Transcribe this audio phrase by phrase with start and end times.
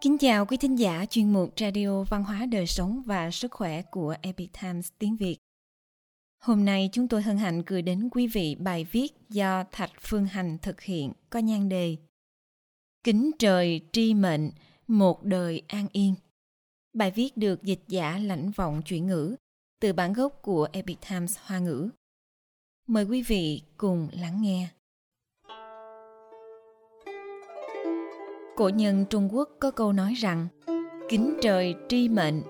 [0.00, 3.82] Kính chào quý thính giả chuyên mục Radio Văn hóa Đời Sống và Sức Khỏe
[3.82, 5.36] của Epic Times tiếng Việt.
[6.38, 10.26] Hôm nay chúng tôi hân hạnh gửi đến quý vị bài viết do Thạch Phương
[10.26, 11.96] Hành thực hiện có nhan đề
[13.04, 14.50] Kính trời tri mệnh,
[14.86, 16.14] một đời an yên.
[16.92, 19.36] Bài viết được dịch giả lãnh vọng chuyển ngữ
[19.80, 21.90] từ bản gốc của Epic Times Hoa ngữ.
[22.86, 24.68] Mời quý vị cùng lắng nghe.
[28.60, 30.46] Cổ nhân Trung Quốc có câu nói rằng
[31.08, 32.42] Kính trời tri mệnh,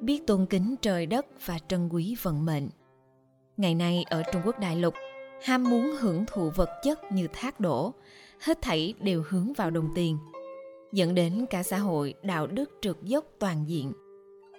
[0.00, 2.68] biết tôn kính trời đất và trân quý vận mệnh.
[3.56, 4.94] Ngày nay ở Trung Quốc đại lục,
[5.44, 7.94] ham muốn hưởng thụ vật chất như thác đổ,
[8.40, 10.18] hết thảy đều hướng vào đồng tiền,
[10.92, 13.92] dẫn đến cả xã hội đạo đức trượt dốc toàn diện.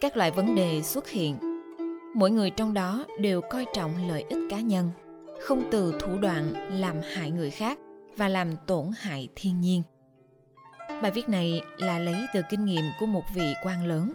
[0.01, 1.37] Các loại vấn đề xuất hiện.
[2.15, 4.89] Mỗi người trong đó đều coi trọng lợi ích cá nhân,
[5.41, 7.79] không từ thủ đoạn làm hại người khác
[8.15, 9.83] và làm tổn hại thiên nhiên.
[11.01, 14.11] Bài viết này là lấy từ kinh nghiệm của một vị quan lớn.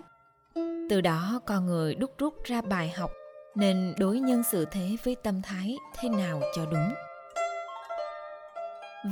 [0.91, 3.11] Từ đó con người đúc rút ra bài học
[3.55, 6.95] nên đối nhân xử thế với tâm thái thế nào cho đúng.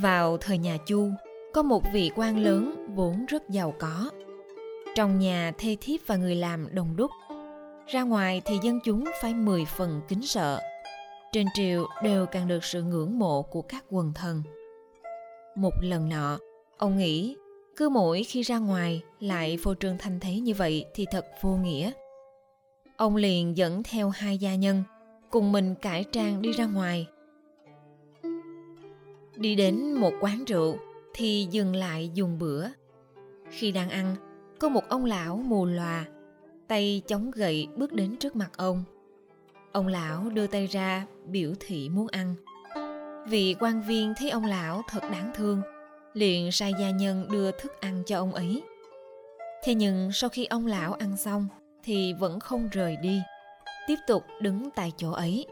[0.01, 1.09] Vào thời nhà Chu,
[1.53, 4.09] có một vị quan lớn vốn rất giàu có.
[4.95, 7.11] Trong nhà thê thiếp và người làm đồng đúc.
[7.87, 10.59] Ra ngoài thì dân chúng phải mười phần kính sợ.
[11.31, 14.43] Trên triều đều càng được sự ngưỡng mộ của các quần thần.
[15.55, 16.37] Một lần nọ,
[16.77, 17.35] ông nghĩ
[17.81, 21.49] cứ mỗi khi ra ngoài lại phô trương thanh thế như vậy thì thật vô
[21.49, 21.91] nghĩa.
[22.97, 24.83] Ông liền dẫn theo hai gia nhân,
[25.29, 27.07] cùng mình cải trang đi ra ngoài.
[29.35, 30.77] Đi đến một quán rượu
[31.13, 32.67] thì dừng lại dùng bữa.
[33.49, 34.15] Khi đang ăn,
[34.59, 36.05] có một ông lão mù lòa,
[36.67, 38.83] tay chống gậy bước đến trước mặt ông.
[39.71, 42.35] Ông lão đưa tay ra biểu thị muốn ăn.
[43.27, 45.61] Vị quan viên thấy ông lão thật đáng thương
[46.13, 48.63] liền sai gia nhân đưa thức ăn cho ông ấy.
[49.63, 51.47] Thế nhưng sau khi ông lão ăn xong
[51.83, 53.21] thì vẫn không rời đi,
[53.87, 55.45] tiếp tục đứng tại chỗ ấy.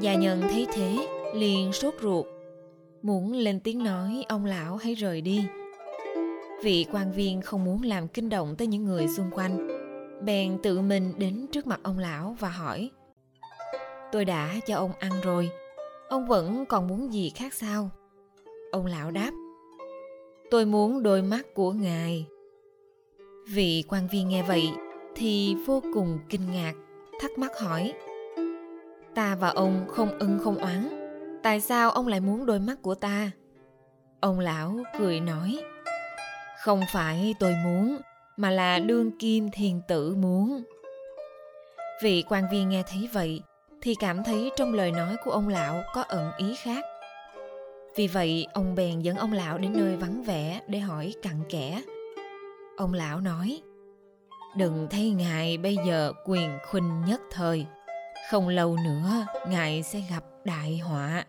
[0.00, 2.26] Gia nhân thấy thế liền sốt ruột,
[3.02, 5.44] muốn lên tiếng nói ông lão hãy rời đi.
[6.62, 9.68] Vị quan viên không muốn làm kinh động tới những người xung quanh,
[10.24, 12.90] bèn tự mình đến trước mặt ông lão và hỏi,
[14.12, 15.50] tôi đã cho ông ăn rồi,
[16.08, 17.90] ông vẫn còn muốn gì khác sao?
[18.76, 19.30] Ông lão đáp,
[20.50, 22.26] Tôi muốn đôi mắt của ngài.
[23.48, 24.70] Vị quan viên nghe vậy
[25.14, 26.72] Thì vô cùng kinh ngạc,
[27.20, 27.92] Thắc mắc hỏi,
[29.14, 30.88] Ta và ông không ưng không oán,
[31.42, 33.30] Tại sao ông lại muốn đôi mắt của ta?
[34.20, 35.58] Ông lão cười nói,
[36.64, 37.96] Không phải tôi muốn,
[38.36, 40.62] Mà là đương kim thiền tử muốn.
[42.02, 43.40] Vị quan viên nghe thấy vậy
[43.80, 46.84] Thì cảm thấy trong lời nói của ông lão có ẩn ý khác
[47.96, 51.82] vì vậy, ông bèn dẫn ông lão đến nơi vắng vẻ để hỏi cặn kẽ.
[52.76, 53.62] Ông lão nói,
[54.56, 57.66] Đừng thấy ngài bây giờ quyền khuynh nhất thời.
[58.30, 61.24] Không lâu nữa, ngài sẽ gặp đại họa.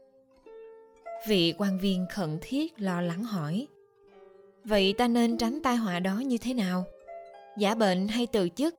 [1.27, 3.67] Vị quan viên khẩn thiết lo lắng hỏi,
[4.63, 6.85] Vậy ta nên tránh tai họa đó như thế nào?
[7.57, 8.75] Giả bệnh hay từ chức?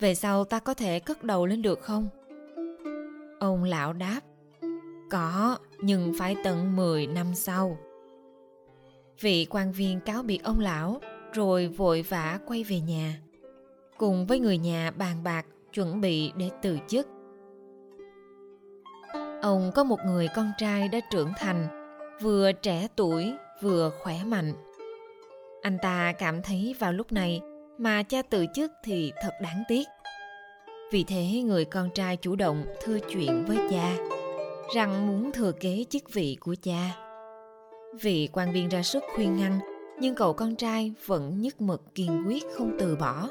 [0.00, 2.08] Về sau ta có thể cất đầu lên được không?
[3.40, 4.20] Ông lão đáp,
[5.10, 7.78] có, nhưng phải tận 10 năm sau.
[9.20, 11.00] Vị quan viên cáo biệt ông lão
[11.32, 13.20] rồi vội vã quay về nhà.
[13.98, 17.06] Cùng với người nhà bàn bạc chuẩn bị để từ chức.
[19.42, 21.68] Ông có một người con trai đã trưởng thành,
[22.22, 23.32] vừa trẻ tuổi
[23.62, 24.54] vừa khỏe mạnh.
[25.62, 27.40] Anh ta cảm thấy vào lúc này
[27.78, 29.84] mà cha từ chức thì thật đáng tiếc.
[30.92, 33.96] Vì thế người con trai chủ động thưa chuyện với cha
[34.72, 36.96] rằng muốn thừa kế chức vị của cha.
[38.00, 39.58] Vị quan viên ra sức khuyên ngăn,
[40.00, 43.28] nhưng cậu con trai vẫn nhất mực kiên quyết không từ bỏ.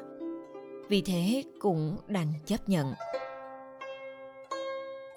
[0.89, 2.93] Vì thế cũng đành chấp nhận.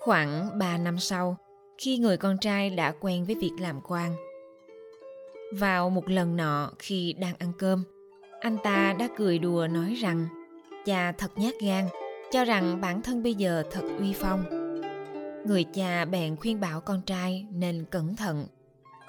[0.00, 1.36] Khoảng 3 năm sau,
[1.78, 4.16] khi người con trai đã quen với việc làm quan,
[5.52, 7.84] vào một lần nọ khi đang ăn cơm,
[8.40, 10.26] anh ta đã cười đùa nói rằng
[10.84, 11.84] cha thật nhát gan,
[12.32, 14.55] cho rằng bản thân bây giờ thật uy phong
[15.46, 18.46] Người cha bèn khuyên bảo con trai nên cẩn thận,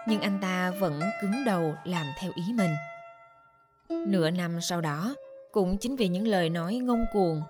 [0.07, 2.71] nhưng anh ta vẫn cứng đầu làm theo ý mình.
[4.07, 5.15] Nửa năm sau đó,
[5.51, 7.41] cũng chính vì những lời nói ngông cuồng,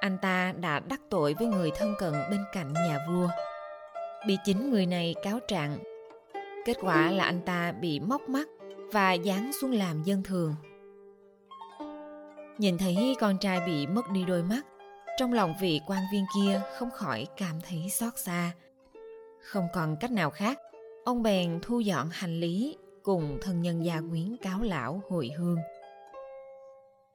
[0.00, 3.28] anh ta đã đắc tội với người thân cận bên cạnh nhà vua.
[4.26, 5.78] Bị chính người này cáo trạng.
[6.64, 8.48] Kết quả là anh ta bị móc mắt
[8.92, 10.54] và dán xuống làm dân thường.
[12.58, 14.60] Nhìn thấy con trai bị mất đi đôi mắt,
[15.16, 18.52] trong lòng vị quan viên kia không khỏi cảm thấy xót xa.
[19.42, 20.58] Không còn cách nào khác,
[21.04, 25.58] ông bèn thu dọn hành lý cùng thân nhân gia quyến cáo lão hồi hương.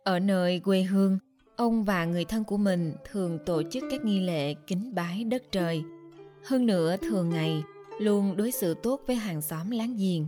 [0.03, 1.19] Ở nơi quê hương,
[1.55, 5.43] ông và người thân của mình thường tổ chức các nghi lễ kính bái đất
[5.51, 5.83] trời.
[6.45, 7.63] Hơn nữa thường ngày
[7.99, 10.27] luôn đối xử tốt với hàng xóm láng giềng.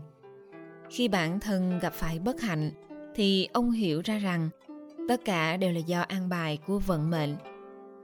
[0.89, 2.71] Khi bản thân gặp phải bất hạnh
[3.15, 4.49] thì ông hiểu ra rằng
[5.09, 7.35] tất cả đều là do an bài của vận mệnh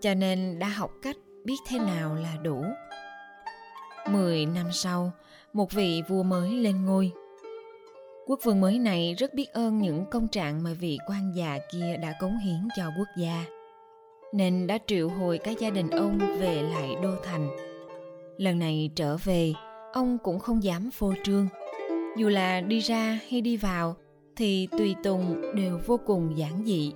[0.01, 2.63] cho nên đã học cách biết thế nào là đủ.
[4.11, 5.11] Mười năm sau,
[5.53, 7.11] một vị vua mới lên ngôi.
[8.27, 11.97] Quốc vương mới này rất biết ơn những công trạng mà vị quan già kia
[12.01, 13.45] đã cống hiến cho quốc gia,
[14.33, 17.49] nên đã triệu hồi cả gia đình ông về lại đô thành.
[18.37, 19.53] Lần này trở về,
[19.93, 21.47] ông cũng không dám phô trương.
[22.17, 23.95] Dù là đi ra hay đi vào,
[24.35, 26.93] thì tùy tùng đều vô cùng giản dị.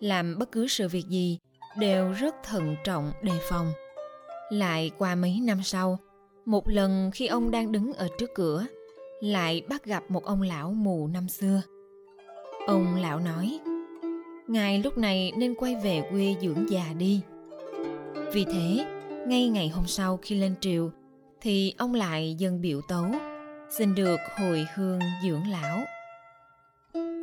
[0.00, 1.38] Làm bất cứ sự việc gì
[1.78, 3.72] đều rất thận trọng đề phòng.
[4.50, 5.98] Lại qua mấy năm sau,
[6.44, 8.66] một lần khi ông đang đứng ở trước cửa,
[9.20, 11.62] lại bắt gặp một ông lão mù năm xưa.
[12.66, 13.60] Ông lão nói,
[14.46, 17.20] Ngài lúc này nên quay về quê dưỡng già đi.
[18.32, 18.86] Vì thế,
[19.26, 20.90] ngay ngày hôm sau khi lên triều,
[21.40, 23.04] thì ông lại dâng biểu tấu,
[23.70, 25.78] xin được hồi hương dưỡng lão.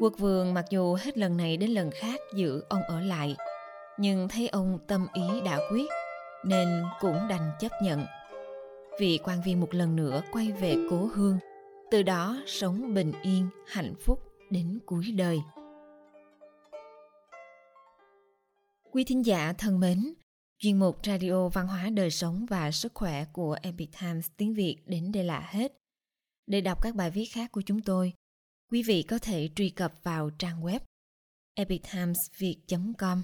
[0.01, 3.35] Quốc vương mặc dù hết lần này đến lần khác giữ ông ở lại,
[3.99, 5.85] nhưng thấy ông tâm ý đã quyết,
[6.45, 8.05] nên cũng đành chấp nhận.
[8.99, 11.37] Vị quan viên một lần nữa quay về cố hương
[11.91, 14.19] từ đó sống bình yên hạnh phúc
[14.49, 15.39] đến cuối đời.
[18.91, 20.13] Quý thính giả thân mến
[20.59, 24.77] chuyên mục radio văn hóa đời sống và sức khỏe của epic times tiếng việt
[24.85, 25.77] đến đây là hết.
[26.47, 28.13] Để đọc các bài viết khác của chúng tôi
[28.73, 30.79] quý vị có thể truy cập vào trang web
[31.53, 32.57] epictimesviet
[32.97, 33.23] com